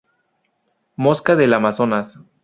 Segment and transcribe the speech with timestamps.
[0.95, 2.17] Mosca del amazonas